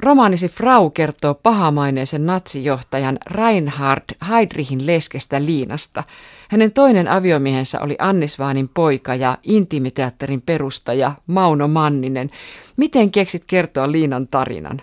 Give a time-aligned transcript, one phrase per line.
[0.00, 6.04] Romaanisi Frau kertoo pahamaineisen natsijohtajan Reinhard Heydrichin leskestä Liinasta.
[6.48, 12.30] Hänen toinen aviomiehensä oli Annisvaanin poika ja intimiteatterin perustaja Mauno Manninen.
[12.76, 14.82] Miten keksit kertoa Liinan tarinan?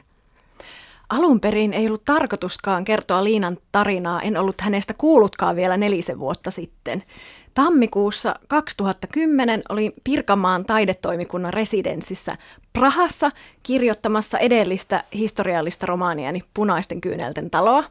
[1.10, 6.52] Alun perin ei ollut tarkoituskaan kertoa Liinan tarinaa, en ollut hänestä kuullutkaan vielä nelisen vuotta
[6.52, 7.04] sitten.
[7.56, 12.38] Tammikuussa 2010 oli Pirkanmaan taidetoimikunnan residenssissä
[12.74, 13.32] Prahassa
[13.64, 17.84] kirjoittamassa edellistä historiallista romaaniani Punaisten kyynelten taloa.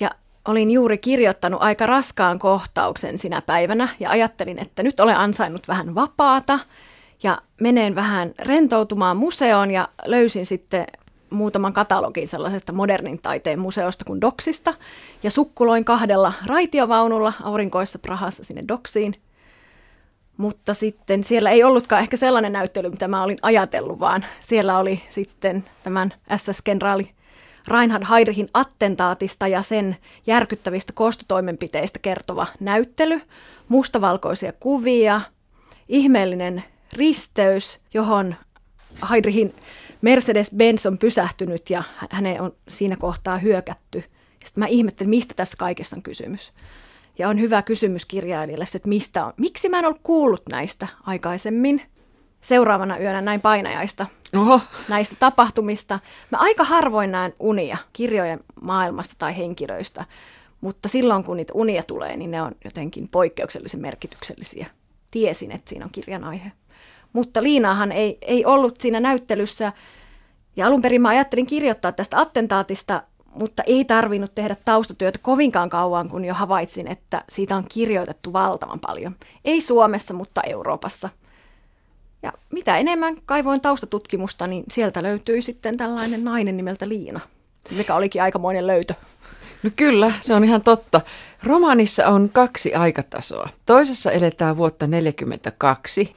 [0.00, 0.10] Ja
[0.44, 5.94] olin juuri kirjoittanut aika raskaan kohtauksen sinä päivänä ja ajattelin, että nyt olen ansainnut vähän
[5.94, 6.58] vapaata
[7.22, 10.86] ja menen vähän rentoutumaan museoon ja löysin sitten
[11.30, 14.74] muutaman katalogin sellaisesta modernin taiteen museosta kuin Doksista
[15.22, 19.14] ja sukkuloin kahdella raitiovaunulla aurinkoissa Prahassa sinne Doksiin.
[20.36, 25.02] Mutta sitten siellä ei ollutkaan ehkä sellainen näyttely, mitä mä olin ajatellut, vaan siellä oli
[25.08, 27.10] sitten tämän SS-kenraali
[27.68, 33.20] Reinhard Heydrichin attentaatista ja sen järkyttävistä kostotoimenpiteistä kertova näyttely,
[33.68, 35.20] mustavalkoisia kuvia,
[35.88, 38.34] ihmeellinen risteys, johon
[39.10, 39.54] Heydrichin
[40.02, 44.04] Mercedes-Benz on pysähtynyt ja hänen on siinä kohtaa hyökätty.
[44.44, 46.52] Sitten mä ihmettelin, mistä tässä kaikessa on kysymys.
[47.18, 51.82] Ja on hyvä kysymys kirjailijalle, että mistä on, miksi mä en ollut kuullut näistä aikaisemmin.
[52.40, 54.60] Seuraavana yönä näin painajaista Oho.
[54.88, 55.98] näistä tapahtumista.
[56.30, 60.04] Mä aika harvoin näen unia kirjojen maailmasta tai henkilöistä,
[60.60, 64.66] mutta silloin kun niitä unia tulee, niin ne on jotenkin poikkeuksellisen merkityksellisiä.
[65.10, 66.52] Tiesin, että siinä on kirjan aihe.
[67.12, 69.72] Mutta Liinahan ei, ei ollut siinä näyttelyssä.
[70.56, 73.02] Ja alun perin mä ajattelin kirjoittaa tästä attentaatista,
[73.34, 78.80] mutta ei tarvinnut tehdä taustatyötä kovinkaan kauan, kun jo havaitsin, että siitä on kirjoitettu valtavan
[78.80, 79.16] paljon.
[79.44, 81.08] Ei Suomessa, mutta Euroopassa.
[82.22, 87.20] Ja mitä enemmän kaivoin taustatutkimusta, niin sieltä löytyi sitten tällainen nainen nimeltä Liina,
[87.76, 88.94] mikä olikin aikamoinen löytö.
[89.62, 91.00] No kyllä, se on ihan totta.
[91.42, 93.48] Romaanissa on kaksi aikatasoa.
[93.66, 96.14] Toisessa eletään vuotta 1942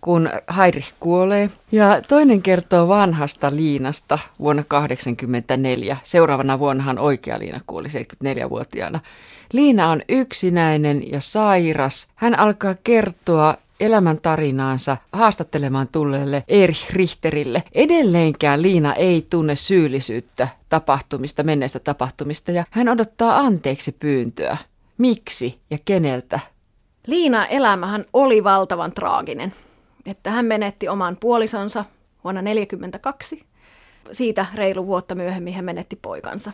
[0.00, 1.50] kun Heinrich kuolee.
[1.72, 5.96] Ja toinen kertoo vanhasta Liinasta vuonna 1984.
[6.02, 9.00] Seuraavana vuonnahan oikea Liina kuoli 74-vuotiaana.
[9.52, 12.08] Liina on yksinäinen ja sairas.
[12.14, 17.62] Hän alkaa kertoa elämäntarinaansa haastattelemaan tulleelle Erich Richterille.
[17.74, 24.56] Edelleenkään Liina ei tunne syyllisyyttä tapahtumista, menneistä tapahtumista, ja hän odottaa anteeksi pyyntöä.
[24.98, 26.40] Miksi ja keneltä?
[27.06, 29.54] Liina elämähän oli valtavan traaginen
[30.10, 31.84] että hän menetti oman puolisonsa
[32.24, 33.42] vuonna 1942.
[34.12, 36.52] Siitä reilu vuotta myöhemmin hän menetti poikansa.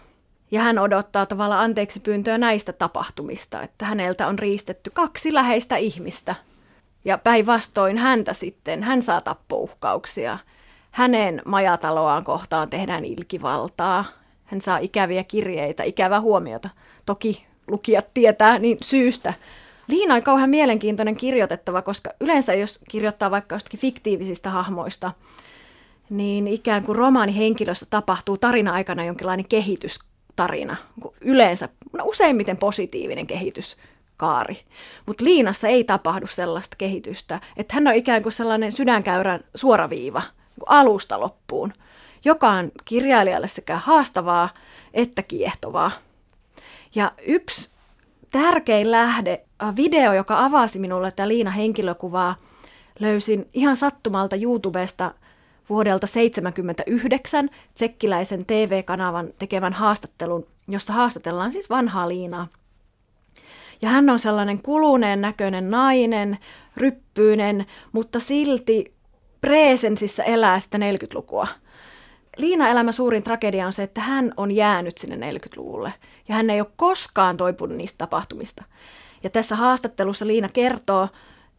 [0.51, 6.35] Ja hän odottaa tavallaan anteeksi pyyntöä näistä tapahtumista, että häneltä on riistetty kaksi läheistä ihmistä.
[7.05, 10.39] Ja päinvastoin häntä sitten, hän saa tappouhkauksia.
[10.91, 14.05] Hänen majataloaan kohtaan tehdään ilkivaltaa.
[14.45, 16.69] Hän saa ikäviä kirjeitä, ikävää huomiota.
[17.07, 19.35] Toki lukijat tietää niin syystä,
[19.89, 25.13] Liina on kauhean mielenkiintoinen kirjoitettava, koska yleensä jos kirjoittaa vaikka jostakin fiktiivisistä hahmoista,
[26.11, 30.77] niin ikään kuin romaanihenkilössä tapahtuu tarina-aikana jonkinlainen kehitystarina.
[31.21, 34.61] Yleensä, no useimmiten positiivinen kehityskaari.
[35.07, 40.23] Mutta Liinassa ei tapahdu sellaista kehitystä, että hän on ikään kuin sellainen sydänkäyrän suoraviiva
[40.67, 41.73] alusta loppuun,
[42.25, 44.49] joka on kirjailijalle sekä haastavaa
[44.95, 45.91] että kiehtovaa.
[46.95, 47.74] Ja yksi
[48.43, 52.37] tärkein lähde, äh, video, joka avasi minulle tätä Liina henkilökuvaa,
[53.01, 55.15] löysin ihan sattumalta YouTubesta
[55.69, 62.49] vuodelta 1979 tsekkiläisen TV-kanavan tekevän haastattelun, jossa haastatellaan siis vanhaa Liinaa.
[63.83, 66.39] Ja hän on sellainen kuluneen näköinen nainen,
[66.77, 68.95] ryppyinen, mutta silti
[69.41, 71.47] presensissä elää sitä 40-lukua.
[72.37, 75.95] Liina-elämä suurin tragedia on se, että hän on jäänyt sinne 40-luvulle
[76.29, 78.65] ja hän ei ole koskaan toipunut niistä tapahtumista.
[79.23, 81.09] Ja tässä haastattelussa Liina kertoo,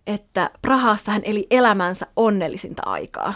[0.07, 3.33] että Prahassa hän eli elämänsä onnellisinta aikaa.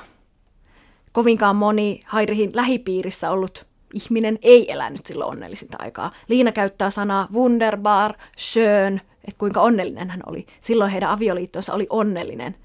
[1.12, 6.12] Kovinkaan moni Hairihin lähipiirissä ollut ihminen ei elänyt silloin onnellisinta aikaa.
[6.28, 10.48] Liina käyttää sanaa wunderbar, schön, että kuinka onnellinen hän oli.
[10.62, 12.56] Silloin heidän avioliittonsa oli onnellinen.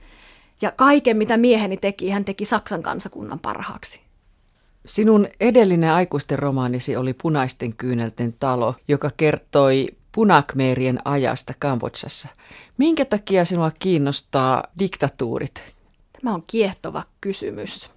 [0.62, 4.03] Ja kaiken, mitä mieheni teki, hän teki Saksan kansakunnan parhaaksi.
[4.86, 12.28] Sinun edellinen aikuisten romaanisi oli Punaisten kyynelten talo, joka kertoi punakmeerien ajasta Kambodsassa.
[12.78, 15.62] Minkä takia sinua kiinnostaa diktatuurit?
[16.12, 17.90] Tämä on kiehtova kysymys.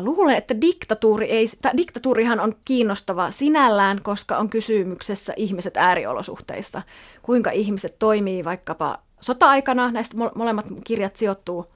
[0.00, 1.46] Luulen, että diktatuuri ei,
[1.76, 6.82] diktatuurihan on kiinnostava sinällään, koska on kysymyksessä ihmiset ääriolosuhteissa.
[7.22, 11.73] Kuinka ihmiset toimii vaikkapa sota-aikana, näistä molemmat kirjat sijoittuu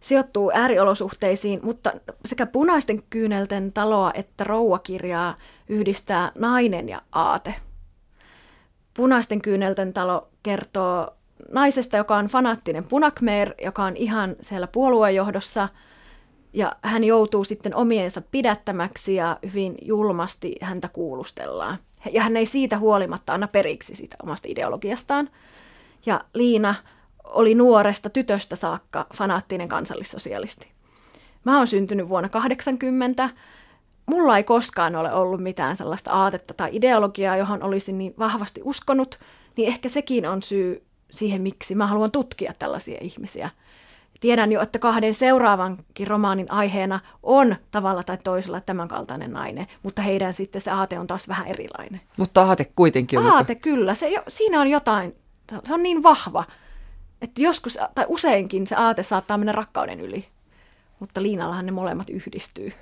[0.00, 1.92] sijoittuu ääriolosuhteisiin, mutta
[2.24, 5.36] sekä punaisten kyynelten taloa että rouakirjaa
[5.68, 7.54] yhdistää nainen ja aate.
[8.94, 11.14] Punaisten kyynelten talo kertoo
[11.52, 15.68] naisesta, joka on fanaattinen punakmeer, joka on ihan siellä puoluejohdossa,
[16.52, 21.78] ja hän joutuu sitten omiensa pidättämäksi ja hyvin julmasti häntä kuulustellaan.
[22.12, 25.30] Ja hän ei siitä huolimatta anna periksi siitä omasta ideologiastaan.
[26.06, 26.74] Ja Liina
[27.28, 30.68] oli nuoresta tytöstä saakka fanaattinen kansallissosialisti.
[31.44, 33.30] Mä oon syntynyt vuonna 80.
[34.06, 39.18] Mulla ei koskaan ole ollut mitään sellaista aatetta tai ideologiaa, johon olisin niin vahvasti uskonut,
[39.56, 43.50] niin ehkä sekin on syy siihen, miksi mä haluan tutkia tällaisia ihmisiä.
[44.20, 50.32] Tiedän jo, että kahden seuraavankin romaanin aiheena on tavalla tai toisella tämänkaltainen nainen, mutta heidän
[50.32, 52.00] sitten se aate on taas vähän erilainen.
[52.16, 53.26] Mutta aate kuitenkin on.
[53.26, 53.62] Aate joku...
[53.62, 55.16] kyllä, se, siinä on jotain,
[55.64, 56.44] se on niin vahva,
[57.22, 60.24] että joskus tai useinkin se aate saattaa mennä rakkauden yli,
[61.00, 62.72] mutta Liinallahan ne molemmat yhdistyy.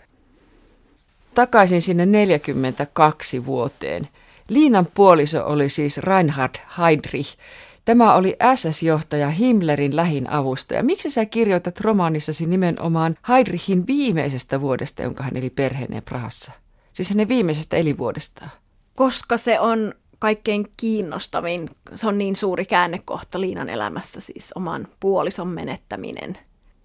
[1.35, 4.09] Takaisin sinne 42 vuoteen.
[4.49, 7.38] Liinan puoliso oli siis Reinhard Heydrich.
[7.85, 10.83] Tämä oli SS-johtaja Himmlerin lähin avustaja.
[10.83, 16.53] Miksi sä kirjoitat romaanissasi nimenomaan Heydrichin viimeisestä vuodesta, jonka hän eli perheeneen Prahassa?
[16.93, 18.50] Siis hänen viimeisestä elivuodestaan.
[18.94, 25.49] Koska se on kaikkein kiinnostavin, se on niin suuri käännekohta Liinan elämässä, siis oman puolison
[25.49, 26.39] menettäminen.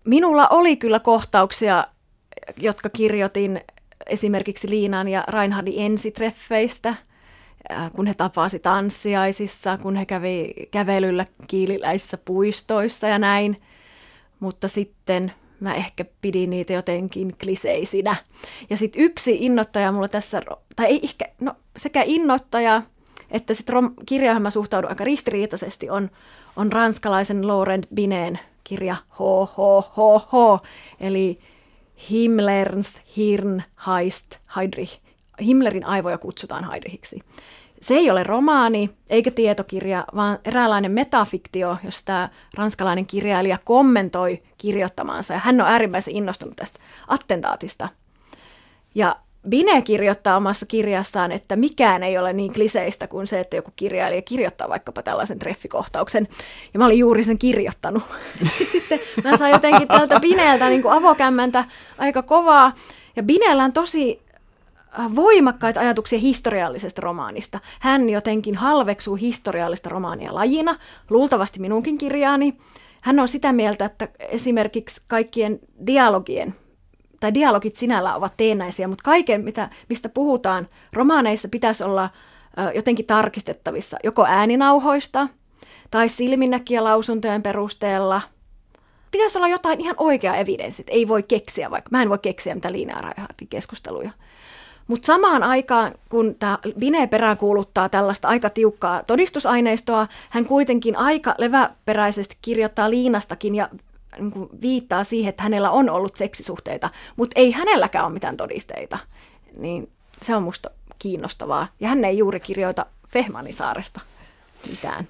[0.03, 1.87] Minulla oli kyllä kohtauksia,
[2.57, 3.61] jotka kirjoitin
[4.07, 6.95] esimerkiksi Liinan ja Reinhardin ensitreffeistä,
[7.95, 13.61] kun he tapasi tanssiaisissa, kun he kävi kävelyllä kiililäisissä puistoissa ja näin.
[14.39, 18.15] Mutta sitten mä ehkä pidin niitä jotenkin kliseisinä.
[18.69, 20.41] Ja sitten yksi innoittaja mulla tässä,
[20.75, 22.81] tai ei ehkä, no sekä innoittaja
[23.31, 26.09] että sitten rom- kirjaan mä suhtaudun aika ristiriitaisesti, on,
[26.55, 30.59] on ranskalaisen Laurent Bineen kirja ho,
[30.99, 31.39] eli
[32.09, 34.99] Himmlers Hirn Heist Heidrich.
[35.41, 37.19] Himmlerin aivoja kutsutaan Heidrichiksi.
[37.81, 45.33] Se ei ole romaani eikä tietokirja, vaan eräänlainen metafiktio, josta tämä ranskalainen kirjailija kommentoi kirjoittamaansa.
[45.33, 47.89] Ja hän on äärimmäisen innostunut tästä attentaatista.
[48.95, 49.15] Ja
[49.49, 54.21] Bine kirjoittaa omassa kirjassaan, että mikään ei ole niin kliseistä kuin se, että joku kirjailija
[54.21, 56.27] kirjoittaa vaikkapa tällaisen treffikohtauksen.
[56.73, 58.03] Ja mä olin juuri sen kirjoittanut.
[58.71, 61.65] Sitten mä sain jotenkin tältä Bineeltä niin avokämmäntä
[61.97, 62.73] aika kovaa.
[63.15, 64.21] Ja Bineellä on tosi
[64.99, 67.59] äh, voimakkaita ajatuksia historiallisesta romaanista.
[67.79, 70.75] Hän jotenkin halveksuu historiallista romaania lajina,
[71.09, 72.57] luultavasti minunkin kirjaani.
[73.01, 76.55] Hän on sitä mieltä, että esimerkiksi kaikkien dialogien
[77.21, 82.09] tai dialogit sinällä ovat teennäisiä, mutta kaiken, mitä, mistä puhutaan romaaneissa, pitäisi olla
[82.57, 85.27] ö, jotenkin tarkistettavissa, joko ääninauhoista
[85.91, 88.21] tai silminnäkiä lausuntojen perusteella.
[89.11, 92.71] Pitäisi olla jotain ihan oikea evidenssit, ei voi keksiä, vaikka mä en voi keksiä mitä
[92.71, 93.13] Liina
[93.49, 94.11] keskusteluja.
[94.87, 101.35] Mutta samaan aikaan, kun tämä Bine perään kuuluttaa tällaista aika tiukkaa todistusaineistoa, hän kuitenkin aika
[101.37, 103.69] leväperäisesti kirjoittaa Liinastakin ja
[104.19, 108.97] niin kuin viittaa siihen, että hänellä on ollut seksisuhteita, mutta ei hänelläkään ole mitään todisteita.
[109.57, 109.89] Niin
[110.21, 110.69] se on musta
[110.99, 111.67] kiinnostavaa.
[111.79, 114.01] Ja hän ei juuri kirjoita Fehmanisaaresta
[114.69, 115.07] mitään.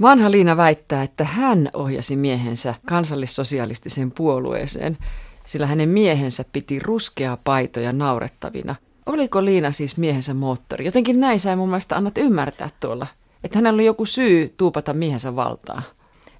[0.00, 4.98] Vanha Liina väittää, että hän ohjasi miehensä kansallissosialistiseen puolueeseen,
[5.46, 8.74] sillä hänen miehensä piti ruskeaa paitoja naurettavina.
[9.06, 10.84] Oliko Liina siis miehensä moottori?
[10.84, 13.06] Jotenkin näin sä mun mielestä annat ymmärtää tuolla,
[13.44, 15.82] että hänellä oli joku syy tuupata miehensä valtaa.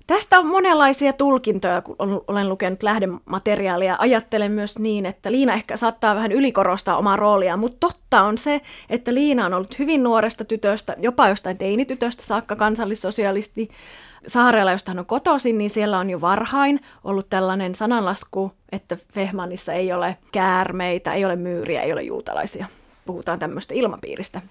[0.07, 1.97] Tästä on monenlaisia tulkintoja, kun
[2.29, 3.97] olen lukenut lähdemateriaalia.
[3.99, 8.61] Ajattelen myös niin, että Liina ehkä saattaa vähän ylikorostaa omaa roolia, mutta totta on se,
[8.91, 13.69] että Liina on ollut hyvin nuoresta tytöstä, jopa jostain teinitytöstä saakka kansallissosialisti.
[14.27, 19.73] Saarella, josta hän on kotoisin, niin siellä on jo varhain ollut tällainen sananlasku, että Fehmanissa
[19.73, 22.67] ei ole käärmeitä, ei ole myyriä, ei ole juutalaisia.
[23.07, 24.43] Puhutaan tämmöistä ilmapiiristä.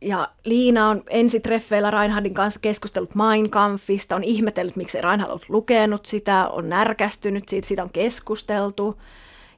[0.00, 6.06] Ja Liina on ensitreffeillä Reinhardin kanssa keskustellut Mein Kampfista, on ihmetellyt, miksi Reinhard on lukenut
[6.06, 9.00] sitä, on närkästynyt siitä, siitä on keskusteltu.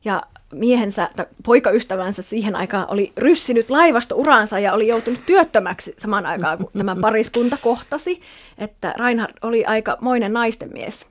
[0.04, 6.26] Ja miehensä tai poikaystävänsä siihen aikaan oli ryssinyt laivasto uransa ja oli joutunut työttömäksi samaan
[6.26, 8.20] aikaan, kun tämä pariskunta kohtasi,
[8.58, 11.06] että Reinhard oli aika moinen naisten mies.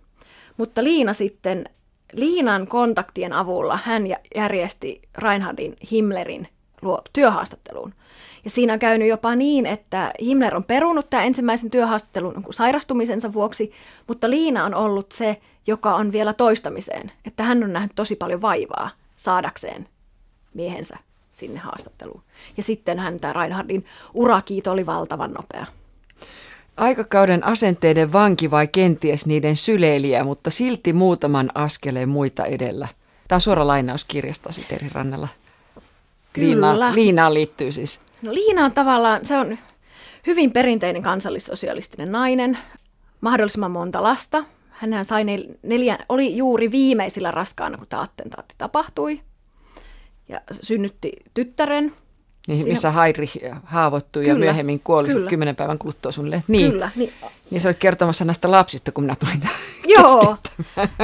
[0.57, 1.65] Mutta Liina sitten,
[2.13, 4.03] Liinan kontaktien avulla hän
[4.35, 6.47] järjesti Reinhardin Himmlerin
[6.81, 7.93] luo työhaastatteluun.
[8.49, 13.33] Ja siinä on käynyt jopa niin, että Himmler on perunut tämän ensimmäisen työhaastattelun niin sairastumisensa
[13.33, 13.71] vuoksi,
[14.07, 17.11] mutta Liina on ollut se, joka on vielä toistamiseen.
[17.25, 19.87] Että hän on nähnyt tosi paljon vaivaa saadakseen
[20.53, 20.97] miehensä
[21.31, 22.21] sinne haastatteluun.
[22.57, 25.65] Ja sitten hän, tämä Reinhardin urakiito oli valtavan nopea.
[26.77, 32.87] Aikakauden asenteiden vanki vai kenties niiden syleilijä, mutta silti muutaman askeleen muita edellä.
[33.27, 35.27] Tämä on suora lainaus kirjastasi, Teri Rannella.
[36.33, 36.73] Kyllä.
[36.73, 38.08] Liina, Liinaan liittyy siis.
[38.21, 39.57] No Liina on tavallaan, se on
[40.27, 42.57] hyvin perinteinen kansallissosialistinen nainen,
[43.21, 44.43] mahdollisimman monta lasta.
[44.69, 49.21] Hän sai nel, neljä, oli juuri viimeisillä raskaana, kun tämä attentaatti tapahtui.
[50.29, 51.93] Ja synnytti tyttären.
[52.47, 52.71] Niin, Siinä...
[52.71, 53.27] missä Haidri
[53.63, 55.29] haavoittui kyllä, ja myöhemmin kuoli kyllä.
[55.29, 56.43] kymmenen päivän kuluttua suunnilleen.
[56.47, 56.71] Niin.
[56.71, 56.91] Kyllä.
[56.95, 57.13] Niin.
[57.51, 59.41] niin sä olit kertomassa näistä lapsista, kun minä tulin
[59.97, 60.37] Joo.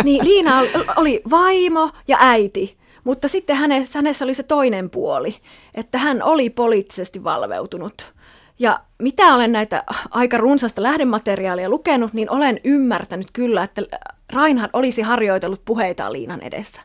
[0.03, 0.61] niin, Liina
[0.95, 2.77] oli vaimo ja äiti.
[3.05, 5.35] Mutta sitten hänessä, hänessä oli se toinen puoli,
[5.73, 8.13] että hän oli poliittisesti valveutunut.
[8.59, 13.81] Ja mitä olen näitä aika runsasta lähdemateriaalia lukenut, niin olen ymmärtänyt kyllä, että
[14.33, 16.81] Reinhard olisi harjoitellut puheita Liinan edessä.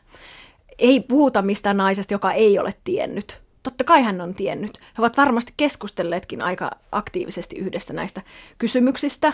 [0.79, 3.41] Ei puhuta mistään naisesta, joka ei ole tiennyt.
[3.63, 4.77] Totta kai hän on tiennyt.
[4.77, 8.21] He ovat varmasti keskustelleetkin aika aktiivisesti yhdessä näistä
[8.57, 9.33] kysymyksistä.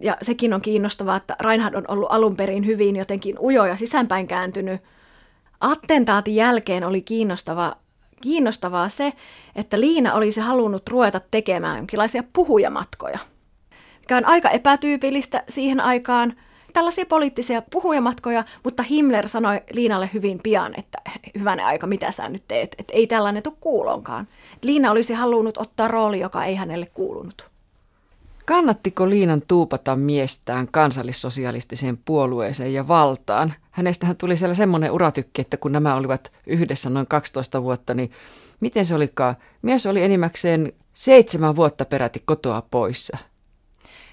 [0.00, 4.28] Ja sekin on kiinnostavaa, että Reinhard on ollut alun perin hyvin jotenkin ujo ja sisäänpäin
[4.28, 4.80] kääntynyt.
[5.60, 7.76] Attentaatin jälkeen oli kiinnostava
[8.20, 9.12] kiinnostavaa se,
[9.56, 13.18] että Liina olisi halunnut ruveta tekemään jonkinlaisia puhujamatkoja,
[14.00, 16.36] mikä on aika epätyypillistä siihen aikaan.
[16.72, 20.98] Tällaisia poliittisia puhujamatkoja, mutta Himmler sanoi Liinalle hyvin pian, että
[21.38, 24.28] hyvänä aika, mitä sä nyt teet, että ei tällainen tule kuulonkaan.
[24.62, 27.55] Liina olisi halunnut ottaa rooli, joka ei hänelle kuulunut.
[28.46, 33.54] Kannattiko Liinan tuupata miestään kansallissosialistiseen puolueeseen ja valtaan?
[33.70, 38.10] Hänestähän tuli siellä semmoinen uratykki, että kun nämä olivat yhdessä noin 12 vuotta, niin
[38.60, 39.36] miten se olikaan?
[39.62, 43.18] Mies oli enimmäkseen seitsemän vuotta peräti kotoa poissa.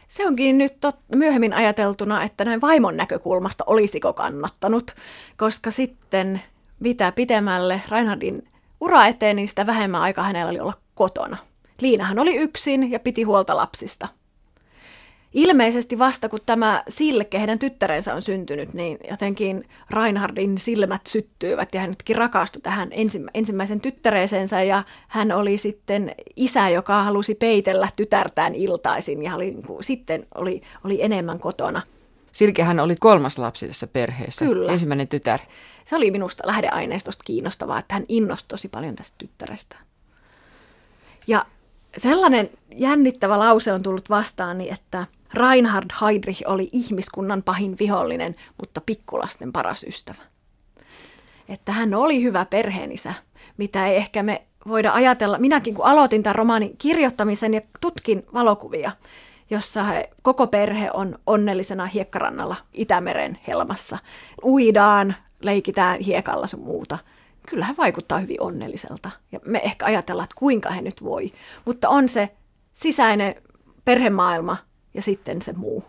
[0.07, 4.91] Se onkin nyt tot, myöhemmin ajateltuna, että näin vaimon näkökulmasta olisiko kannattanut,
[5.37, 6.41] koska sitten
[6.79, 8.47] mitä pitemmälle Reinhardin
[8.81, 11.37] ura eteen, niin sitä vähemmän aikaa hänellä oli olla kotona.
[11.81, 14.07] Liinahan oli yksin ja piti huolta lapsista
[15.33, 21.81] ilmeisesti vasta kun tämä Silke, heidän tyttärensä on syntynyt, niin jotenkin Reinhardin silmät syttyivät ja
[21.81, 22.89] hän nytkin rakastui tähän
[23.33, 29.67] ensimmäisen tyttäreensä ja hän oli sitten isä, joka halusi peitellä tytärtään iltaisin ja oli, niin
[29.67, 31.81] kuin, sitten oli, oli enemmän kotona.
[32.31, 34.71] Silkehän oli kolmas lapsi tässä perheessä, Kyllä.
[34.71, 35.39] ensimmäinen tytär.
[35.85, 39.75] Se oli minusta lähdeaineistosta kiinnostavaa, että hän innostui tosi paljon tästä tyttärestä.
[41.27, 41.45] Ja
[41.97, 48.81] sellainen jännittävä lause on tullut vastaan, niin että Reinhard Heydrich oli ihmiskunnan pahin vihollinen, mutta
[48.85, 50.21] pikkulasten paras ystävä.
[51.49, 53.13] Että hän oli hyvä perheenisä,
[53.57, 55.37] mitä ei ehkä me voida ajatella.
[55.37, 58.91] Minäkin kun aloitin tämän romaanin kirjoittamisen ja tutkin valokuvia,
[59.49, 63.97] jossa he, koko perhe on onnellisena hiekkarannalla Itämeren helmassa.
[64.43, 66.97] Uidaan, leikitään hiekalla sun muuta.
[67.49, 69.11] Kyllä hän vaikuttaa hyvin onnelliselta.
[69.31, 71.31] Ja me ehkä ajatellaan, että kuinka he nyt voi.
[71.65, 72.29] Mutta on se
[72.73, 73.35] sisäinen
[73.85, 74.57] perhemaailma,
[74.93, 75.83] ja sitten se muu.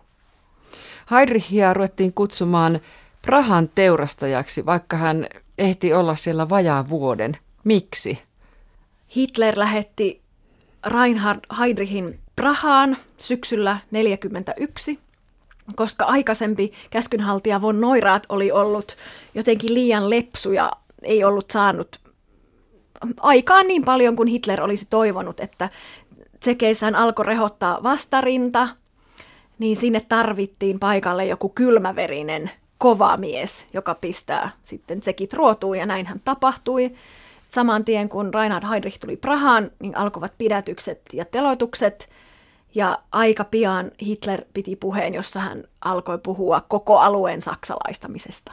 [1.10, 2.80] Heidrichia ruvettiin kutsumaan
[3.22, 5.26] Prahan teurastajaksi, vaikka hän
[5.58, 7.36] ehti olla siellä vajaa vuoden.
[7.64, 8.18] Miksi?
[9.16, 10.22] Hitler lähetti
[10.86, 14.98] Reinhard Heydrichin Prahaan syksyllä 1941,
[15.74, 18.96] koska aikaisempi käskynhaltija von Neurath oli ollut
[19.34, 20.72] jotenkin liian lepsu ja
[21.04, 22.00] ei ollut saanut
[23.20, 25.68] aikaan niin paljon kuin Hitler olisi toivonut, että
[26.44, 28.68] Tsekeissään alkoi rehottaa vastarinta,
[29.58, 36.20] niin sinne tarvittiin paikalle joku kylmäverinen kova mies, joka pistää sitten sekit ruotuun, ja näinhän
[36.24, 36.90] tapahtui.
[37.48, 42.08] Saman tien kun Reinhard Heydrich tuli Prahaan, niin alkoivat pidätykset ja teloitukset,
[42.74, 48.52] ja aika pian Hitler piti puheen, jossa hän alkoi puhua koko alueen saksalaistamisesta.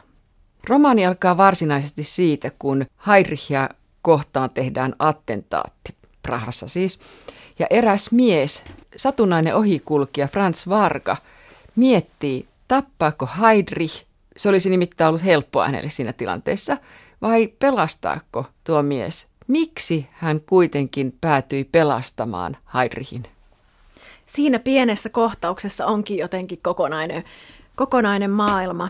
[0.68, 3.68] Romaani alkaa varsinaisesti siitä, kun Heydrichia
[4.02, 7.00] kohtaan tehdään attentaatti, Prahassa siis,
[7.58, 8.64] ja eräs mies
[8.96, 11.16] satunnainen ohikulkija Franz Varga
[11.76, 14.04] miettii, tappaako Heidrich,
[14.36, 16.76] se olisi nimittäin ollut helppoa hänelle siinä tilanteessa,
[17.22, 19.26] vai pelastaako tuo mies?
[19.48, 23.22] Miksi hän kuitenkin päätyi pelastamaan Heidrichin?
[24.26, 27.24] Siinä pienessä kohtauksessa onkin jotenkin kokonainen,
[27.76, 28.88] kokonainen maailma.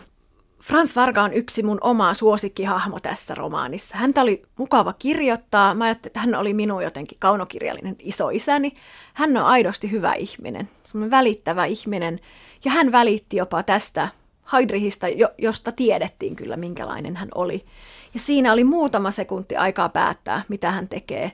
[0.63, 3.97] Frans Varga on yksi mun oma suosikkihahmo tässä romaanissa.
[3.97, 5.73] Häntä oli mukava kirjoittaa.
[5.73, 8.73] Mä ajattelin, että hän oli minun jotenkin kaunokirjallinen isoisäni.
[9.13, 12.19] Hän on aidosti hyvä ihminen, semmoinen välittävä ihminen.
[12.65, 14.07] Ja hän välitti jopa tästä
[14.53, 17.65] Heidrichistä, josta tiedettiin kyllä, minkälainen hän oli.
[18.13, 21.31] Ja siinä oli muutama sekunti aikaa päättää, mitä hän tekee.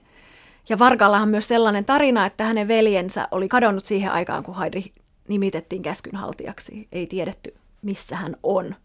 [0.70, 4.92] Ja Vargallahan on myös sellainen tarina, että hänen veljensä oli kadonnut siihen aikaan, kun Heidrich
[5.28, 6.88] nimitettiin käskynhaltijaksi.
[6.92, 8.76] Ei tiedetty, missä hän on.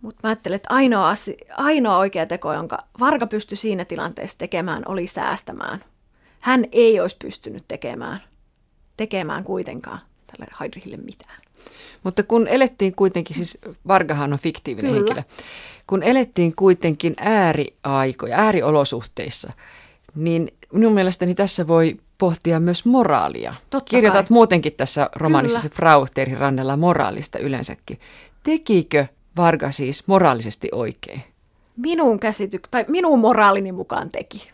[0.00, 4.82] Mutta mä ajattelen, että ainoa, asia, ainoa oikea teko, jonka Varga pystyi siinä tilanteessa tekemään,
[4.86, 5.84] oli säästämään.
[6.40, 8.22] Hän ei olisi pystynyt tekemään
[8.96, 11.40] tekemään kuitenkaan tälle Heidrichille mitään.
[12.02, 15.04] Mutta kun elettiin kuitenkin, siis Vargahan on fiktiivinen Kyllä.
[15.04, 15.22] henkilö,
[15.86, 19.52] kun elettiin kuitenkin ääriaikoja, ääriolosuhteissa,
[20.14, 23.54] niin minun mielestäni tässä voi pohtia myös moraalia.
[23.70, 24.34] Totta Kirjoitat kai.
[24.34, 25.70] muutenkin tässä romaanissa Kyllä.
[25.70, 28.00] se Frau Terhi Rannella moraalista yleensäkin.
[28.42, 29.06] Tekikö
[29.36, 31.22] Varga siis moraalisesti oikein?
[31.76, 34.50] Minun käsity- tai minun moraalini mukaan teki.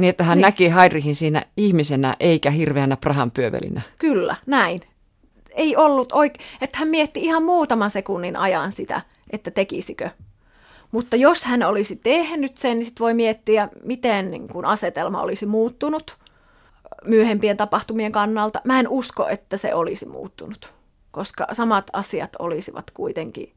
[0.00, 0.42] Niin, että hän Niin.
[0.42, 3.80] näki Heidrichin siinä ihmisenä eikä hirveänä prahan pyövelinä.
[3.98, 4.80] Kyllä, näin.
[5.54, 9.00] Ei ollut oikein, että hän mietti ihan muutaman sekunnin ajan sitä,
[9.30, 10.10] että tekisikö.
[10.92, 15.46] Mutta jos hän olisi tehnyt sen, niin sit voi miettiä, miten niin kun asetelma olisi
[15.46, 16.16] muuttunut
[17.06, 18.60] myöhempien tapahtumien kannalta.
[18.64, 20.74] Mä en usko, että se olisi muuttunut,
[21.10, 23.52] koska samat asiat olisivat kuitenkin.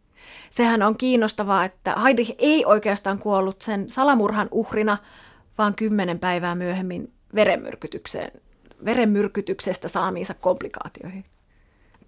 [0.50, 4.98] Sehän on kiinnostavaa, että Heidrich ei oikeastaan kuollut sen salamurhan uhrina,
[5.58, 8.32] vaan kymmenen päivää myöhemmin verenmyrkytykseen,
[8.86, 11.26] verenmyrkytyksestä saamiinsa komplikaatioihin.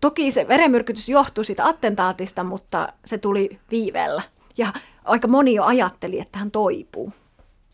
[0.01, 4.21] Toki se verenmyrkytys johtui siitä attentaatista, mutta se tuli viiveellä.
[4.57, 4.73] Ja
[5.05, 7.13] aika moni jo ajatteli, että hän toipuu.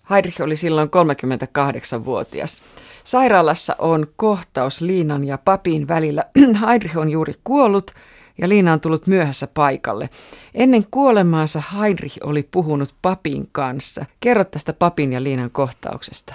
[0.10, 2.57] Heidrich oli silloin 38-vuotias.
[3.03, 6.25] Sairaalassa on kohtaus Liinan ja papin välillä.
[6.67, 7.91] Heidrich on juuri kuollut
[8.38, 10.10] ja Liina on tullut myöhässä paikalle.
[10.54, 14.06] Ennen kuolemaansa Heidrich oli puhunut papin kanssa.
[14.20, 16.34] Kerro tästä papin ja Liinan kohtauksesta.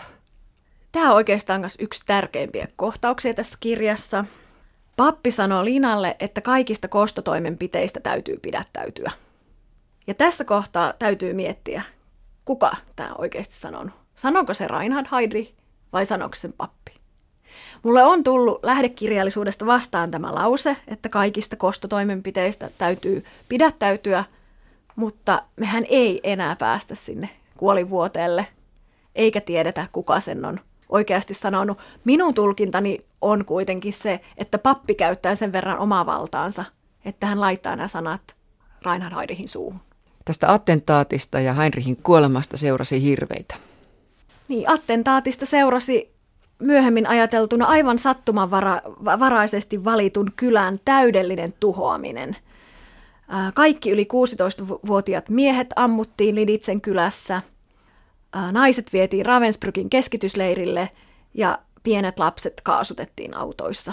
[0.92, 4.24] Tämä on oikeastaan myös yksi tärkeimpiä kohtauksia tässä kirjassa.
[4.96, 9.12] Pappi sanoo Linalle, että kaikista kostotoimenpiteistä täytyy pidättäytyä.
[10.06, 11.82] Ja tässä kohtaa täytyy miettiä,
[12.44, 13.94] kuka tämä oikeasti sanonut.
[14.14, 15.52] Sanonko se Reinhard Heydrich
[15.92, 16.97] vai sanoiko sen pappi?
[17.82, 24.24] Mulle on tullut lähdekirjallisuudesta vastaan tämä lause, että kaikista kostotoimenpiteistä täytyy pidättäytyä,
[24.96, 28.46] mutta mehän ei enää päästä sinne kuolivuoteelle,
[29.14, 31.78] eikä tiedetä, kuka sen on oikeasti sanonut.
[32.04, 36.64] Minun tulkintani on kuitenkin se, että pappi käyttää sen verran omaa valtaansa,
[37.04, 38.36] että hän laittaa nämä sanat
[38.86, 39.80] Reinhard Heydrichin suuhun.
[40.24, 43.54] Tästä attentaatista ja Heinrichin kuolemasta seurasi hirveitä.
[44.48, 46.17] Niin, attentaatista seurasi
[46.58, 52.36] myöhemmin ajateltuna aivan sattumanvaraisesti valitun kylän täydellinen tuhoaminen.
[53.54, 57.42] Kaikki yli 16-vuotiaat miehet ammuttiin Liditsen kylässä,
[58.52, 60.90] naiset vietiin Ravensbrückin keskitysleirille
[61.34, 63.92] ja pienet lapset kaasutettiin autoissa.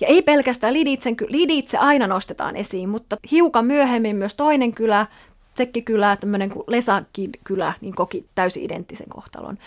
[0.00, 5.06] Ja ei pelkästään Liditsen, Liditse aina nostetaan esiin, mutta hiukan myöhemmin myös toinen kylä,
[5.54, 9.58] Tsekkikylä, tämmöinen kuin Lesakin kylä, niin koki täysin identtisen kohtalon.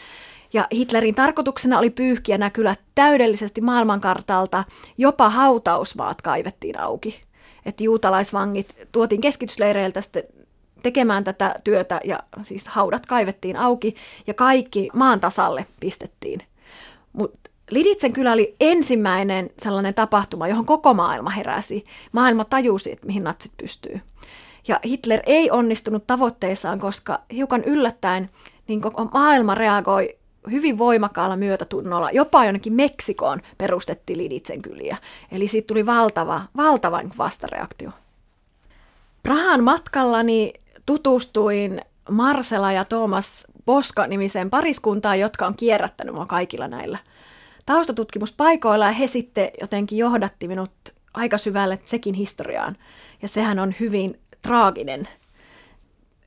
[0.54, 4.64] Ja Hitlerin tarkoituksena oli pyyhkiä nämä kylät täydellisesti maailmankartalta,
[4.98, 7.22] jopa hautausmaat kaivettiin auki.
[7.66, 10.24] Että juutalaisvangit tuotiin keskitysleireiltä sitten
[10.84, 13.96] tekemään tätä työtä ja siis haudat kaivettiin auki
[14.28, 16.40] ja kaikki maan tasalle pistettiin.
[17.14, 21.86] Mutta Liditsen kylä oli ensimmäinen sellainen tapahtuma, johon koko maailma heräsi.
[22.12, 24.02] Maailma tajusi, että mihin natsit pystyy.
[24.68, 28.30] Ja Hitler ei onnistunut tavoitteissaan, koska hiukan yllättäen
[28.68, 30.18] niin koko maailma reagoi
[30.52, 32.12] hyvin voimakkaalla myötätunnolla.
[32.12, 34.98] Jopa jonnekin Meksikoon perustettiin Liditsen kyliä.
[35.32, 37.92] Eli siitä tuli valtava, valtava niin vastareaktio.
[39.24, 40.54] Prahan matkallani
[40.86, 46.98] tutustuin Marcela ja Thomas Boska-nimiseen pariskuntaan, jotka on kierrättänyt mua kaikilla näillä
[47.66, 50.72] taustatutkimuspaikoilla, ja he sitten jotenkin johdatti minut
[51.14, 52.78] aika syvälle sekin historiaan.
[53.22, 55.08] Ja sehän on hyvin traaginen,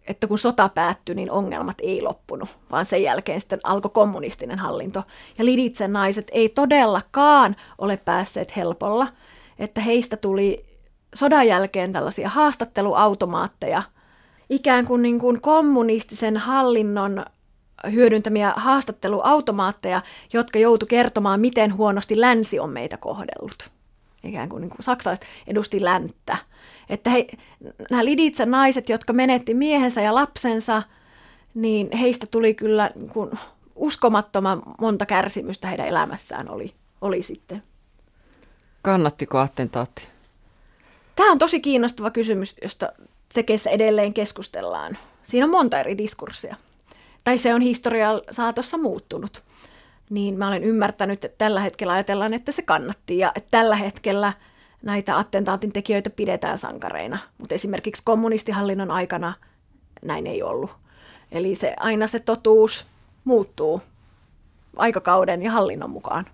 [0.06, 5.02] että kun sota päättyi, niin ongelmat ei loppunut, vaan sen jälkeen sitten alkoi kommunistinen hallinto.
[5.38, 9.08] Ja Liditsen naiset ei todellakaan ole päässeet helpolla,
[9.58, 10.64] että heistä tuli
[11.14, 13.82] sodan jälkeen tällaisia haastatteluautomaatteja,
[14.50, 17.24] ikään kuin, niin kuin kommunistisen hallinnon
[17.92, 23.70] hyödyntämiä haastatteluautomaatteja, jotka joutu kertomaan, miten huonosti länsi on meitä kohdellut.
[24.24, 26.36] Ikään kuin, niin kuin saksalaiset edusti länttä.
[26.88, 27.26] Että he,
[27.90, 30.82] nämä Liditsen naiset, jotka menetti miehensä ja lapsensa,
[31.54, 33.30] niin heistä tuli kyllä niin kuin
[33.74, 37.62] uskomattoman monta kärsimystä heidän elämässään oli, oli sitten.
[38.82, 40.08] Kannattiko attentaatti?
[41.16, 42.92] Tämä on tosi kiinnostava kysymys, josta
[43.28, 44.98] Tsekeissä edelleen keskustellaan.
[45.24, 46.56] Siinä on monta eri diskurssia.
[47.24, 49.42] Tai se on historian saatossa muuttunut.
[50.10, 53.18] Niin mä olen ymmärtänyt, että tällä hetkellä ajatellaan, että se kannatti.
[53.18, 54.32] Ja että tällä hetkellä
[54.86, 57.18] näitä attentaatin tekijöitä pidetään sankareina.
[57.38, 59.34] Mutta esimerkiksi kommunistihallinnon aikana
[60.02, 60.70] näin ei ollut.
[61.32, 62.86] Eli se, aina se totuus
[63.24, 63.82] muuttuu
[64.76, 66.26] aikakauden ja hallinnon mukaan.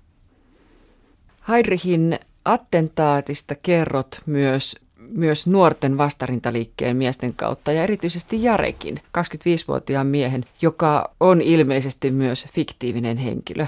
[1.49, 11.15] Heidrichin attentaatista kerrot myös, myös nuorten vastarintaliikkeen miesten kautta ja erityisesti Jarekin, 25-vuotiaan miehen, joka
[11.21, 13.67] on ilmeisesti myös fiktiivinen henkilö.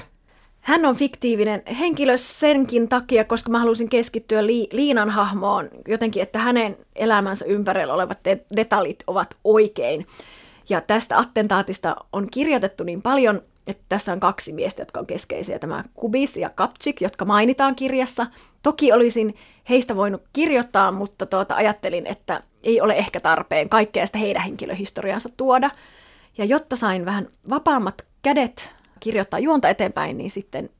[0.65, 6.39] Hän on fiktiivinen henkilö senkin takia, koska mä halusin keskittyä Li- Liinan hahmoon jotenkin, että
[6.39, 10.07] hänen elämänsä ympärillä olevat de- detaljit ovat oikein.
[10.69, 15.59] Ja tästä attentaatista on kirjoitettu niin paljon, että tässä on kaksi miestä, jotka on keskeisiä,
[15.59, 18.27] tämä Kubis ja Kapchik, jotka mainitaan kirjassa.
[18.63, 19.35] Toki olisin
[19.69, 25.29] heistä voinut kirjoittaa, mutta tuota, ajattelin, että ei ole ehkä tarpeen kaikkea sitä heidän henkilöhistoriansa
[25.37, 25.71] tuoda.
[26.39, 28.74] Ja jotta sain vähän vapaammat kädet
[29.05, 30.71] kirjoittaa juonta eteenpäin, niin sitten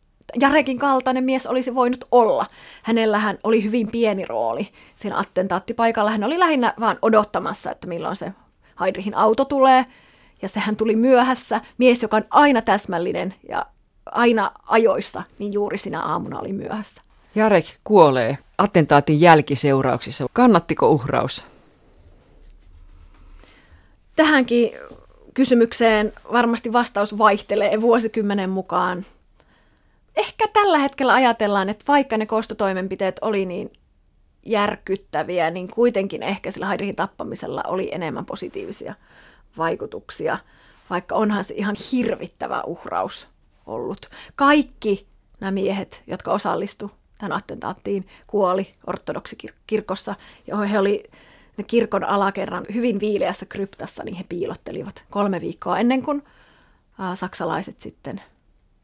[0.41, 2.47] Jarekin kaltainen mies olisi voinut olla.
[2.83, 6.11] Hänellähän oli hyvin pieni rooli siinä attentaattipaikalla.
[6.11, 8.33] Hän oli lähinnä vaan odottamassa, että milloin se
[8.81, 9.87] Heidrichin auto tulee.
[10.43, 11.61] Ja sehän tuli myöhässä.
[11.79, 13.67] Mies, joka on aina täsmällinen ja
[14.07, 17.03] aina ajoissa, niin juuri sinä aamuna oli myöhässä.
[17.35, 20.27] Jarek kuolee attentaatin jälkiseurauksissa.
[20.33, 21.45] Kannattiko uhraus?
[24.17, 24.71] Tähänkin
[25.35, 29.07] kysymykseen varmasti vastaus vaihtelee vuosikymmenen mukaan.
[30.17, 33.73] Ehkä tällä hetkellä ajatellaan, että vaikka ne kostotoimenpiteet oli niin
[34.47, 38.95] järkyttäviä, niin kuitenkin ehkä sillä Heidrichin tappamisella oli enemmän positiivisia
[39.59, 40.39] vaikutuksia,
[40.91, 43.29] vaikka onhan se ihan hirvittävä uhraus
[43.67, 44.09] ollut.
[44.37, 45.07] Kaikki
[45.41, 50.15] nämä miehet, jotka osallistu tähän attentaattiin, kuoli ortodoksikirkossa,
[50.47, 51.05] johon he oli
[51.57, 56.23] ne kirkon alakerran hyvin viileässä kryptassa, niin he piilottelivat kolme viikkoa ennen kuin
[56.99, 58.23] ää, saksalaiset sitten,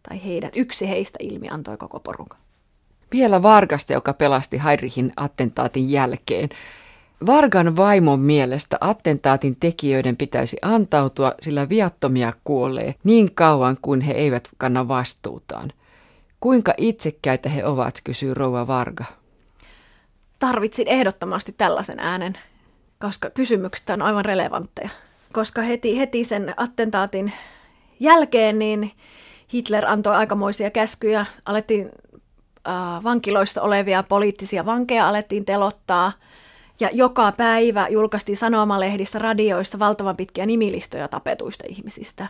[0.09, 2.38] tai heidät, yksi heistä ilmi antoi koko porukan.
[3.12, 6.48] Vielä Vargasta, joka pelasti Heidrichin attentaatin jälkeen.
[7.26, 14.48] Vargan vaimon mielestä attentaatin tekijöiden pitäisi antautua, sillä viattomia kuolee niin kauan kuin he eivät
[14.59, 15.72] kanna vastuutaan.
[16.40, 19.04] Kuinka itsekkäitä he ovat, kysyy rouva Varga.
[20.38, 22.38] Tarvitsin ehdottomasti tällaisen äänen
[23.00, 24.90] koska kysymykset on aivan relevantteja.
[25.32, 27.32] Koska heti, heti sen attentaatin
[28.00, 28.92] jälkeen niin
[29.52, 31.90] Hitler antoi aikamoisia käskyjä, alettiin
[32.68, 36.12] äh, vankiloissa olevia poliittisia vankeja alettiin telottaa,
[36.80, 42.26] ja joka päivä julkaistiin sanomalehdissä, radioissa valtavan pitkiä nimilistoja tapetuista ihmisistä.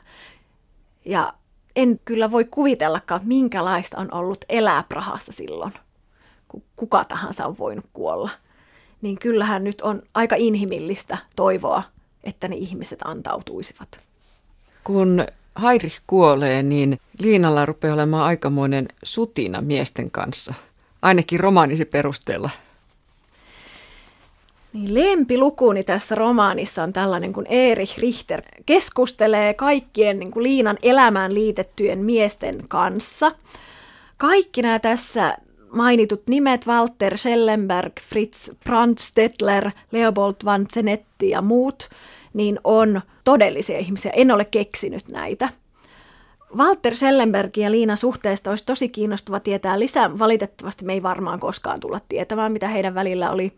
[1.05, 1.33] Ja
[1.77, 5.73] en kyllä voi kuvitellakaan, minkälaista on ollut elää Prahassa silloin,
[6.49, 8.31] kun kuka tahansa on voinut kuolla–
[9.03, 11.83] niin kyllähän nyt on aika inhimillistä toivoa,
[12.25, 14.01] että ne ihmiset antautuisivat.
[14.85, 15.27] Kun
[15.63, 20.55] Heinrich kuolee, niin Liinalla rupeaa olemaan aikamoinen sutina miesten kanssa,
[21.03, 22.51] ainakin romaanisi perusteella.
[24.73, 31.35] Niin lempilukuni tässä romaanissa on tällainen, kun Erich Richter keskustelee kaikkien niin kuin Liinan elämään
[31.35, 33.33] liitettyjen miesten kanssa.
[34.17, 35.37] Kaikki nämä tässä
[35.73, 41.89] mainitut nimet Walter Schellenberg, Fritz Brandstettler, Leopold van Zenetti ja muut,
[42.35, 44.13] niin on todellisia ihmisiä.
[44.15, 45.49] En ole keksinyt näitä.
[46.57, 50.19] Walter Schellenbergin ja Liina suhteesta olisi tosi kiinnostava tietää lisää.
[50.19, 53.53] Valitettavasti me ei varmaan koskaan tulla tietämään, mitä heidän välillä oli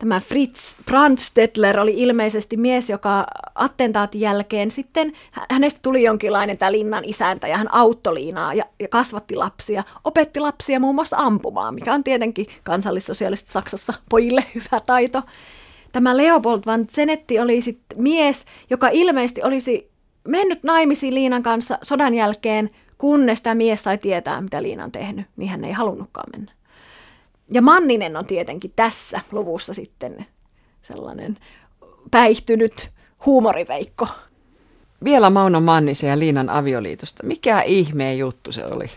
[0.00, 5.12] tämä Fritz Brandstettler oli ilmeisesti mies, joka attentaatin jälkeen sitten,
[5.50, 10.40] hänestä tuli jonkinlainen tämä linnan isäntä ja hän auttoi Liinaa ja, ja kasvatti lapsia, opetti
[10.40, 15.22] lapsia muun muassa ampumaan, mikä on tietenkin kansallissosiaalisesti Saksassa pojille hyvä taito.
[15.92, 19.90] Tämä Leopold van Zenetti oli sitten mies, joka ilmeisesti olisi
[20.28, 25.26] mennyt naimisiin Liinan kanssa sodan jälkeen, kunnes tämä mies sai tietää, mitä Liina on tehnyt,
[25.36, 26.52] niin hän ei halunnutkaan mennä.
[27.50, 30.26] Ja Manninen on tietenkin tässä luvussa sitten
[30.82, 31.38] sellainen
[32.10, 32.90] päihtynyt
[33.26, 34.08] huumoriveikko.
[35.04, 37.26] Vielä Mauno Mannisen ja Liinan avioliitosta.
[37.26, 38.90] Mikä ihmeen juttu se oli?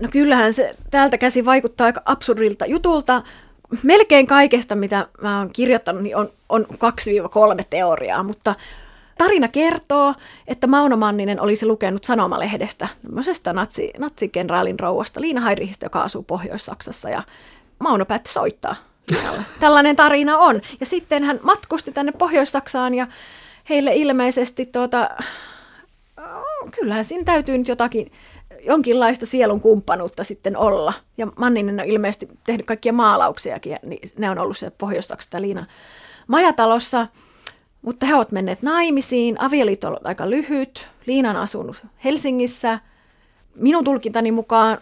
[0.00, 3.22] No kyllähän se täältä käsi vaikuttaa aika absurdilta jutulta.
[3.82, 8.54] Melkein kaikesta, mitä mä oon kirjoittanut, niin on, on 2-3 teoriaa, mutta
[9.20, 10.14] Tarina kertoo,
[10.46, 17.10] että Mauno Manninen olisi lukenut sanomalehdestä tämmöisestä natsi, natsikenraalin rouvasta Liina Hairihista, joka asuu Pohjois-Saksassa
[17.10, 17.22] ja
[17.78, 18.76] Mauno päätti soittaa
[19.10, 19.42] Liinalle.
[19.60, 20.60] Tällainen tarina on.
[20.80, 23.06] Ja sitten hän matkusti tänne Pohjois-Saksaan ja
[23.68, 25.10] heille ilmeisesti tuota,
[26.80, 28.12] kyllähän siinä täytyy nyt jotakin
[28.60, 30.92] jonkinlaista sielun kumppanuutta sitten olla.
[31.18, 35.66] Ja Manninen on ilmeisesti tehnyt kaikkia maalauksiakin, niin ne on ollut se Pohjois-Saksasta Liina
[36.26, 37.06] majatalossa–
[37.82, 42.78] mutta he ovat menneet naimisiin, avioliitto on ollut aika lyhyt, Liina on asunut Helsingissä.
[43.54, 44.78] Minun tulkintani mukaan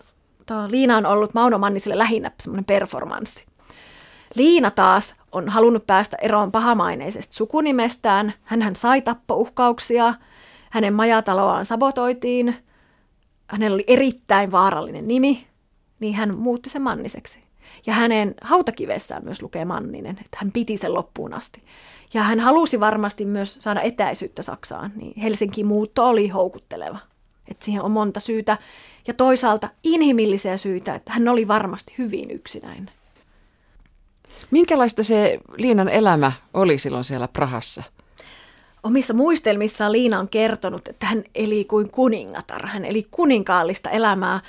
[0.68, 3.46] Liina on ollut Mauno Manniselle lähinnä semmoinen performanssi.
[4.34, 8.34] Liina taas on halunnut päästä eroon pahamaineisesta sukunimestään.
[8.42, 10.14] hän sai tappouhkauksia,
[10.70, 12.56] hänen majataloaan sabotoitiin,
[13.46, 15.46] hänellä oli erittäin vaarallinen nimi,
[16.00, 17.47] niin hän muutti sen Manniseksi.
[17.86, 21.62] Ja hänen hautakivessään myös lukee Manninen, että hän piti sen loppuun asti.
[22.14, 26.98] Ja hän halusi varmasti myös saada etäisyyttä Saksaan, niin Helsinki muutto oli houkutteleva
[27.48, 28.58] Että siihen on monta syytä.
[29.06, 32.90] Ja toisaalta inhimillisiä syitä, että hän oli varmasti hyvin yksinäinen.
[34.50, 37.82] Minkälaista se Liinan elämä oli silloin siellä Prahassa?
[38.82, 42.66] Omissa muistelmissaan Liina on kertonut, että hän eli kuin kuningatar.
[42.66, 44.40] Hän eli kuninkaallista elämää.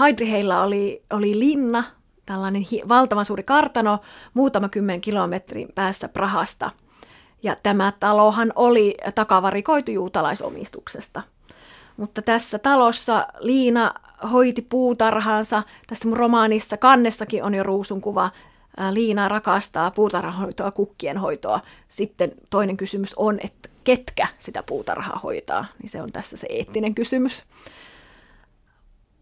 [0.00, 1.84] Heidriheillä oli, oli linna,
[2.28, 3.98] tällainen hi- valtavan suuri kartano,
[4.34, 6.70] muutama kymmen kilometrin päässä Prahasta.
[7.42, 11.22] Ja tämä talohan oli takavarikoitu juutalaisomistuksesta.
[11.96, 13.94] Mutta tässä talossa Liina
[14.32, 15.62] hoiti puutarhaansa.
[15.86, 18.30] Tässä mun romaanissa kannessakin on jo ruusun kuva
[18.90, 21.60] Liina rakastaa puutarhahoitoa, kukkien hoitoa.
[21.88, 26.94] Sitten toinen kysymys on, että ketkä sitä puutarhaa hoitaa, niin se on tässä se eettinen
[26.94, 27.42] kysymys.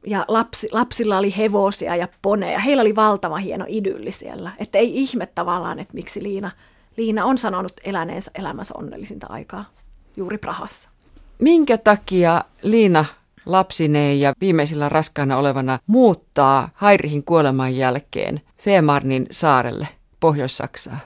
[0.06, 2.58] Ja lapsi, lapsilla oli hevosia ja poneja.
[2.58, 4.52] Heillä oli valtava hieno idylli siellä.
[4.58, 6.50] Että ei ihme tavallaan, että miksi Liina,
[6.96, 9.64] Liina on sanonut eläneensä elämänsä onnellisinta aikaa
[10.16, 10.88] juuri Prahassa.
[11.38, 13.04] Minkä takia Liina
[13.46, 19.88] lapsineen ja viimeisillä raskaana olevana muuttaa Hairihin kuoleman jälkeen Femarnin saarelle
[20.20, 20.98] Pohjois-Saksaa?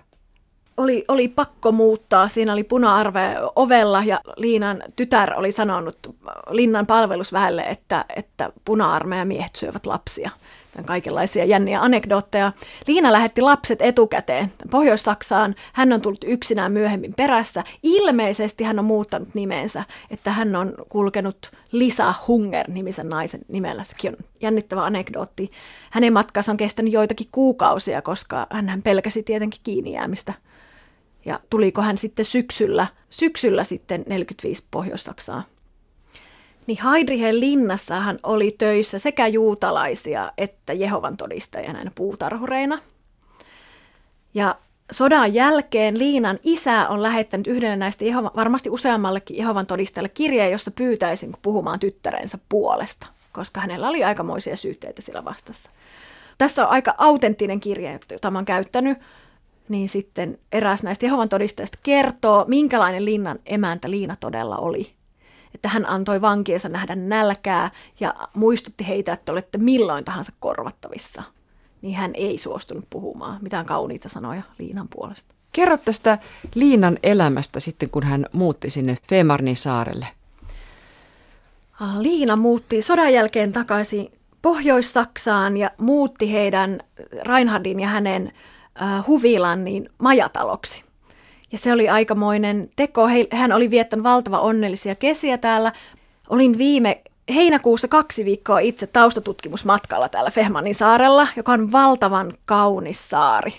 [0.81, 2.29] Oli, oli pakko muuttaa.
[2.29, 5.99] Siinä oli puna-arve ovella ja Liinan tytär oli sanonut
[6.51, 10.31] linnan palvelusväelle, että, että puna-armeja miehet syövät lapsia
[10.87, 12.53] kaikenlaisia jänniä anekdootteja.
[12.87, 15.55] Liina lähetti lapset etukäteen Pohjois-Saksaan.
[15.73, 17.65] Hän on tullut yksinään myöhemmin perässä.
[17.83, 23.85] Ilmeisesti hän on muuttanut nimensä, että hän on kulkenut Lisa Hunger-nimisen naisen nimellä.
[23.85, 25.51] Sekin on jännittävä anekdootti.
[25.91, 30.33] Hänen matkansa on kestänyt joitakin kuukausia, koska hän pelkäsi tietenkin kiinni jäämistä.
[31.25, 35.45] Ja tuliko hän sitten syksyllä, syksyllä sitten 45 Pohjois-Saksaan
[36.71, 42.79] niin Heidrihen linnassahan oli töissä sekä juutalaisia että Jehovan todistajia näinä puutarhureina.
[44.35, 44.57] Ja
[44.93, 50.71] sodan jälkeen Liinan isä on lähettänyt yhdelle näistä Jehova, varmasti useammallekin Jehovan todistajalle kirjeen, jossa
[50.71, 55.71] pyytäisin puhumaan tyttärensä puolesta, koska hänellä oli aikamoisia syytteitä sillä vastassa.
[56.39, 58.99] Tässä on aika autenttinen kirje, jota mä oon käyttänyt,
[59.71, 65.01] niin sitten eräs näistä Jehovan todistajista kertoo, minkälainen linnan emäntä Liina todella oli
[65.55, 71.23] että hän antoi vankiensa nähdä nälkää ja muistutti heitä, että olette milloin tahansa korvattavissa.
[71.83, 75.35] Niin hän ei suostunut puhumaan mitään kauniita sanoja Liinan puolesta.
[75.53, 76.19] Kerro tästä
[76.55, 80.07] Liinan elämästä sitten, kun hän muutti sinne Femarnin saarelle.
[81.99, 86.81] Liina muutti sodan jälkeen takaisin Pohjois-Saksaan ja muutti heidän
[87.23, 88.33] Reinhardin ja hänen
[88.83, 90.85] uh, huvilan niin majataloksi.
[91.53, 93.09] Ja se oli aikamoinen teko.
[93.33, 95.73] Hän oli viettänyt valtava onnellisia kesiä täällä.
[96.29, 97.03] Olin viime
[97.35, 103.53] heinäkuussa kaksi viikkoa itse taustatutkimusmatkalla täällä Fehmanin saarella, joka on valtavan kaunis saari.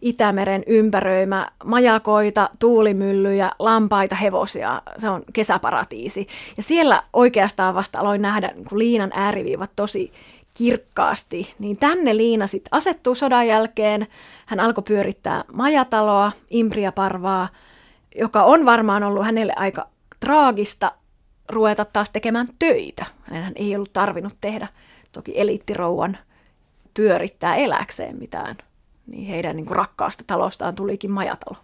[0.00, 4.82] Itämeren ympäröimä majakoita, tuulimyllyjä, lampaita, hevosia.
[4.98, 6.26] Se on kesäparatiisi.
[6.56, 10.12] Ja siellä oikeastaan vasta aloin nähdä niin kuin liinan ääriviivat tosi
[10.54, 14.06] kirkkaasti, niin tänne Liina sitten asettuu sodan jälkeen.
[14.46, 17.48] Hän alkoi pyörittää majataloa, Imbriaparvaa,
[18.16, 19.88] joka on varmaan ollut hänelle aika
[20.20, 20.92] traagista
[21.48, 23.06] ruveta taas tekemään töitä.
[23.22, 24.68] Hän ei ollut tarvinnut tehdä
[25.12, 26.18] toki eliittirouvan
[26.94, 28.56] pyörittää eläkseen mitään.
[29.06, 31.56] Niin heidän niin kuin rakkaasta talostaan tulikin majatalo.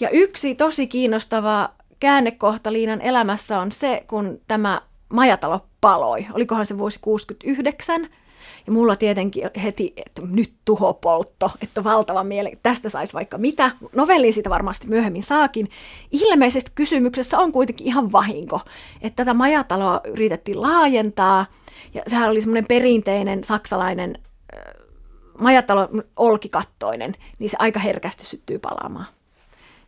[0.00, 6.26] Ja yksi tosi kiinnostava käännekohta Liinan elämässä on se, kun tämä majatalo paloi.
[6.32, 8.08] Olikohan se vuosi 69?
[8.66, 13.70] Ja mulla tietenkin heti, että nyt tuhopoltto, että valtava mieli, tästä saisi vaikka mitä.
[13.96, 15.70] Novelliin siitä varmasti myöhemmin saakin.
[16.10, 18.60] Ilmeisesti kysymyksessä on kuitenkin ihan vahinko,
[19.02, 21.46] että tätä majataloa yritettiin laajentaa.
[21.94, 24.18] Ja sehän oli semmoinen perinteinen saksalainen
[24.56, 24.74] äh,
[25.38, 29.06] majatalo olkikattoinen, niin se aika herkästi syttyy palaamaan.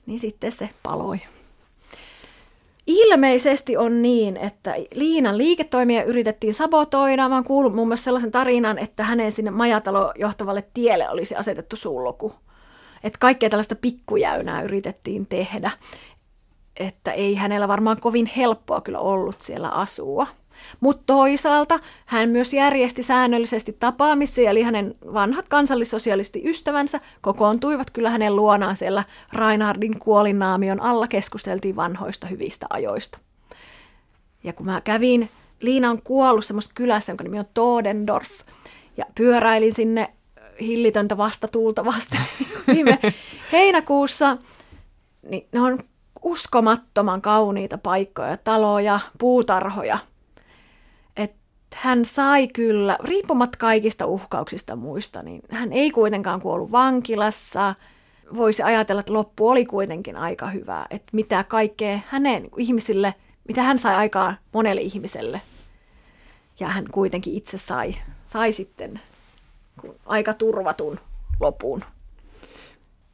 [0.06, 1.20] Niin sitten se paloi.
[2.86, 7.28] Ilmeisesti on niin, että Liinan liiketoimia yritettiin sabotoida.
[7.28, 11.76] Mä oon kuullut muun muassa sellaisen tarinan, että hänen sinne majatalo johtavalle tielle olisi asetettu
[11.76, 12.32] sulku.
[13.04, 15.70] Että kaikkea tällaista pikkujäynää yritettiin tehdä.
[16.76, 20.26] Että ei hänellä varmaan kovin helppoa kyllä ollut siellä asua.
[20.80, 25.46] Mutta toisaalta hän myös järjesti säännöllisesti tapaamisia, eli hänen vanhat
[26.44, 33.18] ystävänsä kokoontuivat kyllä hänen luonaan siellä Reinhardin kuolinnaamion alla, keskusteltiin vanhoista hyvistä ajoista.
[34.44, 38.30] Ja kun mä kävin, Liina on kuollut semmoista kylässä, jonka nimi on Todendorf,
[38.96, 40.12] ja pyöräilin sinne
[40.60, 42.16] hillitöntä vastatuulta vasta
[42.74, 42.98] viime
[43.52, 44.36] heinäkuussa,
[45.22, 45.78] niin ne on
[46.22, 49.98] uskomattoman kauniita paikkoja, taloja, puutarhoja–
[51.78, 57.74] hän sai kyllä, riippumatta kaikista uhkauksista muista, niin hän ei kuitenkaan kuollut vankilassa.
[58.36, 63.14] Voisi ajatella, että loppu oli kuitenkin aika hyvä, että mitä kaikkea hänen ihmisille,
[63.48, 65.40] mitä hän sai aikaa monelle ihmiselle,
[66.60, 69.00] Ja hän kuitenkin itse sai, sai sitten
[70.06, 70.98] aika turvatun
[71.40, 71.80] lopun.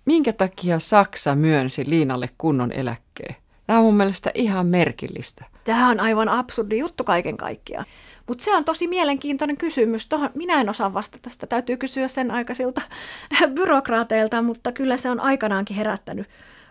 [0.05, 3.35] Minkä takia Saksa myönsi Liinalle kunnon eläkkeen?
[3.67, 5.45] Tämä on mun mielestä ihan merkillistä.
[5.65, 7.87] Tämä on aivan absurdi juttu kaiken kaikkiaan.
[8.29, 10.07] Mutta se on tosi mielenkiintoinen kysymys.
[10.07, 11.47] Tohon, minä en osaa vastata sitä.
[11.47, 12.81] Täytyy kysyä sen aikaisilta
[13.55, 16.27] byrokraateilta, mutta kyllä se on aikanaankin herättänyt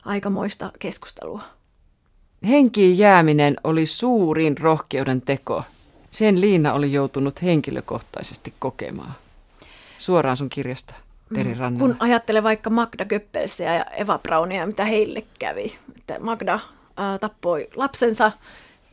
[0.05, 1.41] aikamoista keskustelua.
[2.47, 5.63] Henkiin jääminen oli suurin rohkeuden teko.
[6.11, 9.15] Sen Liina oli joutunut henkilökohtaisesti kokemaan.
[9.97, 10.93] Suoraan sun kirjasta,
[11.33, 11.59] Teri mm.
[11.59, 11.87] Rannalla.
[11.87, 15.75] Kun ajattelee vaikka Magda Göppelsiä ja Eva Braunia, mitä heille kävi.
[15.97, 16.59] Että Magda
[16.97, 18.31] ää, tappoi lapsensa,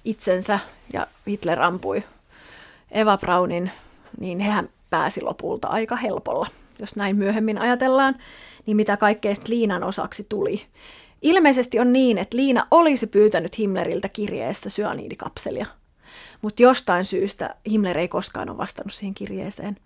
[0.04, 0.58] itsensä
[0.92, 2.02] ja Hitler ampui
[2.90, 3.70] Eva Braunin,
[4.20, 6.46] niin hehän pääsi lopulta aika helpolla,
[6.78, 8.16] jos näin myöhemmin ajatellaan,
[8.66, 10.62] niin mitä kaikkea Liinan osaksi tuli.
[11.22, 15.66] Ilmeisesti on niin, että Liina olisi pyytänyt Himmleriltä kirjeessä syaniidikapselia,
[16.42, 19.76] mutta jostain syystä Himmler ei koskaan ole vastannut siihen kirjeeseen.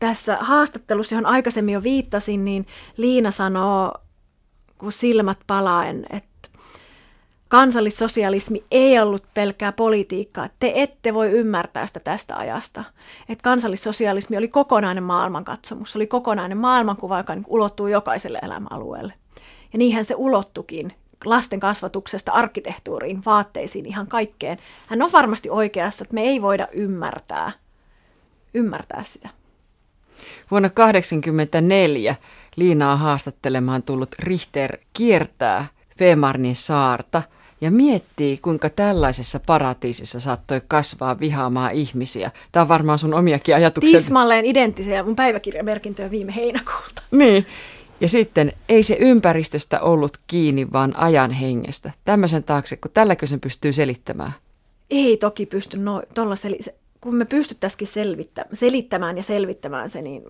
[0.00, 3.94] Tässä haastattelussa, johon aikaisemmin jo viittasin, niin Liina sanoo,
[4.78, 6.27] kun silmät palaen, että
[7.48, 10.48] kansallissosialismi ei ollut pelkkää politiikkaa.
[10.60, 12.84] Te ette voi ymmärtää sitä tästä ajasta.
[13.28, 19.12] Että kansallissosialismi oli kokonainen maailmankatsomus, oli kokonainen maailmankuva, joka niin ulottuu jokaiselle elämäalueelle.
[19.72, 20.92] Ja niinhän se ulottukin
[21.24, 24.58] lasten kasvatuksesta arkkitehtuuriin, vaatteisiin, ihan kaikkeen.
[24.86, 27.52] Hän on varmasti oikeassa, että me ei voida ymmärtää,
[28.54, 29.28] ymmärtää sitä.
[30.50, 32.16] Vuonna 1984
[32.56, 35.66] Liinaa haastattelemaan tullut Richter kiertää
[35.98, 37.22] Femarnin saarta–
[37.60, 42.30] ja miettii, kuinka tällaisessa paratiisissa saattoi kasvaa vihaamaan ihmisiä.
[42.52, 43.98] Tämä on varmaan sun omiakin ajatuksia.
[44.00, 47.02] Tismalleen identtisiä mun päiväkirjamerkintöjä viime heinäkuulta.
[47.10, 47.46] Niin.
[48.00, 51.92] Ja sitten ei se ympäristöstä ollut kiinni, vaan ajan hengestä.
[52.04, 54.32] Tämmöisen taakse, kun tälläkö sen pystyy selittämään?
[54.90, 57.88] Ei toki pysty no, tuolla sel- kun me pystyttäisikin
[58.52, 60.22] selittämään ja selvittämään se, niin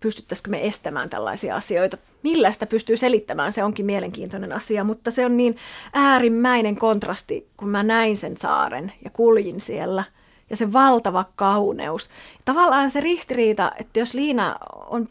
[0.00, 1.98] pystyttäisikö me estämään tällaisia asioita?
[2.22, 5.56] Millä sitä pystyy selittämään, se onkin mielenkiintoinen asia, mutta se on niin
[5.92, 10.04] äärimmäinen kontrasti, kun mä näin sen saaren ja kuljin siellä
[10.50, 12.10] ja se valtava kauneus.
[12.44, 14.56] Tavallaan se ristiriita, että jos Liina
[14.86, 15.08] on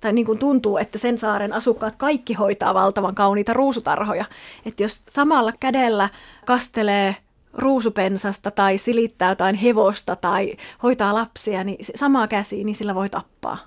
[0.00, 4.24] tai niin kuin tuntuu, että sen saaren asukkaat kaikki hoitaa valtavan kauniita ruusutarhoja.
[4.66, 6.08] Että jos samalla kädellä
[6.44, 7.16] kastelee
[7.54, 13.58] ruusupensasta tai silittää jotain hevosta tai hoitaa lapsia, niin samaa käsiä, niin sillä voi tappaa.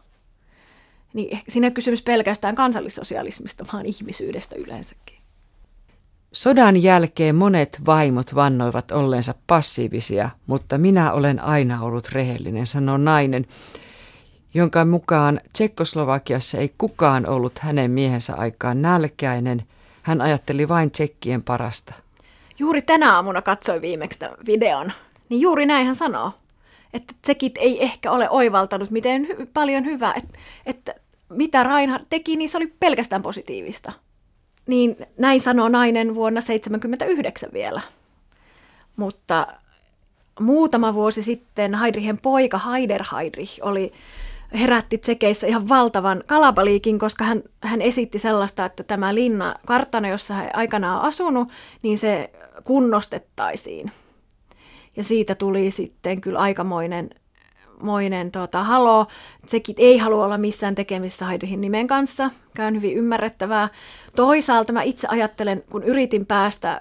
[1.14, 5.18] Niin siinä ei kysymys pelkästään kansallissosialismista, vaan ihmisyydestä yleensäkin.
[6.32, 13.46] Sodan jälkeen monet vaimot vannoivat olleensa passiivisia, mutta minä olen aina ollut rehellinen, sanoo nainen,
[14.54, 19.64] jonka mukaan Tsekkoslovakiassa ei kukaan ollut hänen miehensä aikaan nälkäinen.
[20.02, 21.94] Hän ajatteli vain tsekkien parasta.
[22.60, 24.92] Juuri tänä aamuna katsoin viimeksi tämän videon,
[25.30, 26.32] niin juuri näin hän sanoo,
[26.94, 30.96] että tsekit ei ehkä ole oivaltanut, miten hy- paljon hyvää, että, että
[31.30, 33.94] mitä Reinhard teki, niin se oli pelkästään positiivista.
[34.68, 37.82] Niin näin sanoo nainen vuonna 1979 vielä.
[38.96, 39.48] Mutta
[40.40, 43.94] muutama vuosi sitten Heidrichen poika Heider Heidrich oli
[44.54, 50.34] herätti tsekeissä ihan valtavan kalabaliikin, koska hän, hän esitti sellaista, että tämä linna, kartano, jossa
[50.34, 51.48] hän aikanaan on asunut,
[51.82, 52.32] niin se
[52.64, 53.92] kunnostettaisiin.
[54.96, 57.10] Ja siitä tuli sitten kyllä aikamoinen
[57.82, 59.08] moinen tota, halo.
[59.46, 63.70] Sekin ei halua olla missään tekemissä Haidihin nimen kanssa, käyn hyvin ymmärrettävää.
[64.16, 66.80] Toisaalta mä itse ajattelen, kun yritin päästä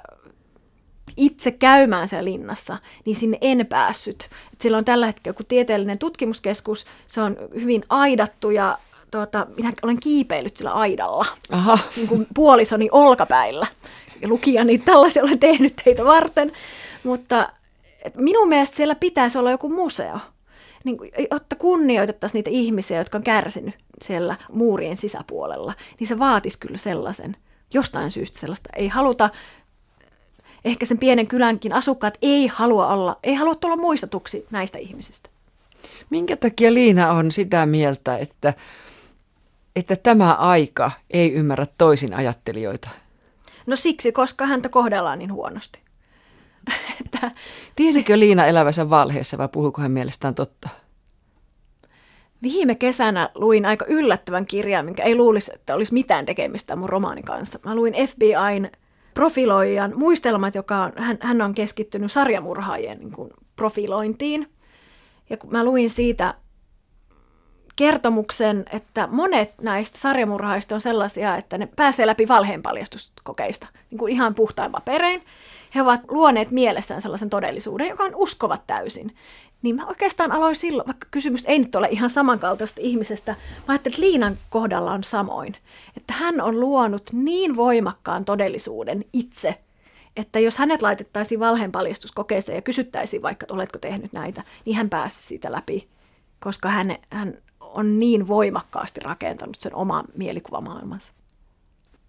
[1.16, 4.29] itse käymään siellä linnassa, niin sinne en päässyt.
[4.52, 8.79] Et sillä on tällä hetkellä joku tieteellinen tutkimuskeskus, se on hyvin aidattu ja
[9.11, 11.79] tuota, minä olen kiipeillyt sillä aidalla, Aha.
[11.96, 13.66] niin kuin puolisoni olkapäillä.
[14.20, 16.52] Ja lukijani tällaisia olen tehnyt teitä varten,
[17.05, 17.48] mutta
[18.14, 20.18] minun mielestä siellä pitäisi olla joku museo
[20.87, 26.59] niin kuin, jotta kunnioitettaisiin niitä ihmisiä, jotka on kärsinyt siellä muurien sisäpuolella, niin se vaatisi
[26.59, 27.37] kyllä sellaisen.
[27.74, 29.31] Jostain syystä sellaista ei haluta.
[30.66, 35.31] Ehkä sen pienen kylänkin asukkaat ei halua olla, ei halua tulla muistetuksi näistä ihmisistä.
[36.11, 38.55] Minkä takia Liina on sitä mieltä, että,
[39.76, 42.88] että tämä aika ei ymmärrä toisin ajattelijoita?
[43.66, 45.78] No siksi, koska häntä kohdellaan niin huonosti.
[47.05, 47.30] että...
[47.76, 50.68] Tiesikö Liina elävänsä valheessa vai puhuiko hän mielestään totta?
[52.43, 57.22] Viime kesänä luin aika yllättävän kirjan, minkä ei luulisi, että olisi mitään tekemistä mun romaani
[57.22, 57.59] kanssa.
[57.64, 58.70] Mä luin FBIn
[59.16, 64.52] profiloijan muistelmat, joka on, hän, hän on keskittynyt sarjamurhaajien niin kuin, profilointiin.
[65.30, 66.34] Ja kun mä luin siitä
[67.76, 74.34] kertomuksen, että monet näistä sarjamurhaista on sellaisia, että ne pääsee läpi valheenpaljastuskokeista niin kuin ihan
[74.34, 75.22] puhtain paperein.
[75.74, 79.16] he ovat luoneet mielessään sellaisen todellisuuden, joka on uskovat täysin.
[79.62, 83.38] Niin mä oikeastaan aloin silloin, vaikka kysymys ei nyt ole ihan samankaltaista ihmisestä, mä
[83.68, 85.57] ajattelin, että Liinan kohdalla on samoin.
[85.96, 89.59] Että hän on luonut niin voimakkaan todellisuuden itse,
[90.16, 95.22] että jos hänet laitettaisiin valheenpaljastuskokeeseen ja kysyttäisiin vaikka, että oletko tehnyt näitä, niin hän pääsi
[95.22, 95.88] siitä läpi,
[96.40, 101.12] koska hän, hän on niin voimakkaasti rakentanut sen oman mielikuvamaailmansa.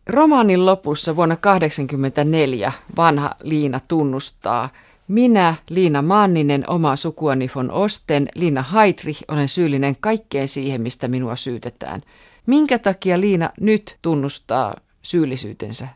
[0.07, 4.69] Romaanin lopussa vuonna 1984 vanha Liina tunnustaa,
[5.07, 11.35] minä, Liina Manninen, oma sukuani von Osten, Liina Heidrich, olen syyllinen kaikkeen siihen, mistä minua
[11.35, 12.01] syytetään.
[12.45, 15.87] Minkä takia Liina nyt tunnustaa syyllisyytensä?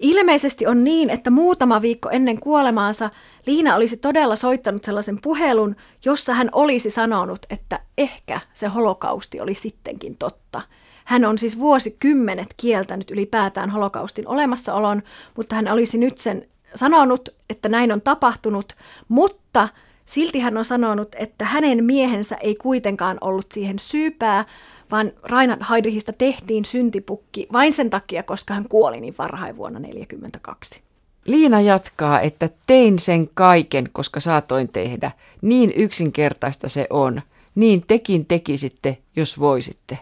[0.00, 3.10] Ilmeisesti on niin, että muutama viikko ennen kuolemaansa
[3.46, 9.54] Liina olisi todella soittanut sellaisen puhelun, jossa hän olisi sanonut, että ehkä se holokausti oli
[9.54, 10.62] sittenkin totta.
[11.04, 15.02] Hän on siis vuosikymmenet kieltänyt ylipäätään holokaustin olemassaolon,
[15.36, 18.72] mutta hän olisi nyt sen sanonut, että näin on tapahtunut,
[19.08, 19.68] mutta
[20.04, 24.44] silti hän on sanonut, että hänen miehensä ei kuitenkaan ollut siihen syypää,
[24.90, 30.82] vaan Reinhard Heydrichistä tehtiin syntipukki vain sen takia, koska hän kuoli niin varhain vuonna 1942.
[31.26, 35.10] Liina jatkaa, että tein sen kaiken, koska saatoin tehdä.
[35.42, 37.22] Niin yksinkertaista se on.
[37.54, 39.98] Niin tekin tekisitte, jos voisitte.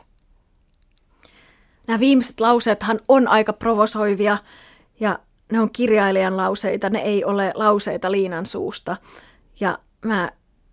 [1.87, 4.39] Nämä viimeiset lauseethan on aika provosoivia
[5.01, 5.19] ja
[5.51, 8.97] ne on kirjailijan lauseita, ne ei ole lauseita Liinan suusta.
[9.61, 10.33] Ja mä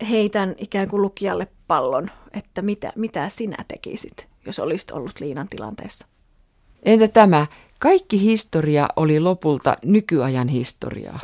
[0.09, 6.05] heitän ikään kuin lukijalle pallon, että mitä, mitä sinä tekisit, jos olisit ollut Liinan tilanteessa.
[6.84, 7.47] Entä tämä?
[7.80, 11.19] Kaikki historia oli lopulta nykyajan historiaa.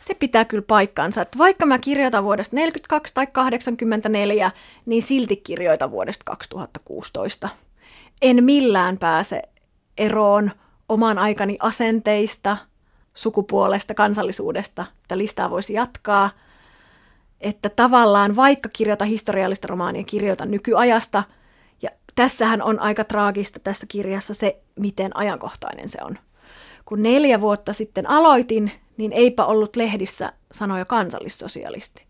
[0.00, 4.50] Se pitää kyllä paikkaansa, että vaikka mä kirjoitan vuodesta 42 tai 84,
[4.86, 7.48] niin silti kirjoitan vuodesta 2016.
[8.22, 9.42] En millään pääse
[9.98, 10.50] eroon
[10.88, 12.56] oman aikani asenteista,
[13.14, 16.30] sukupuolesta, kansallisuudesta, että listaa voisi jatkaa.
[17.40, 21.24] Että tavallaan vaikka kirjoita historiallista romaania, kirjoita nykyajasta,
[21.82, 26.18] ja tässähän on aika traagista tässä kirjassa se, miten ajankohtainen se on.
[26.84, 32.06] Kun neljä vuotta sitten aloitin, niin eipä ollut lehdissä sanoja kansallissosialisti.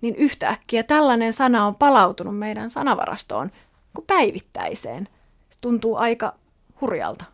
[0.00, 3.50] Niin yhtäkkiä tällainen sana on palautunut meidän sanavarastoon
[3.94, 5.08] kuin päivittäiseen.
[5.50, 6.34] Se tuntuu aika
[6.80, 7.24] hurjalta.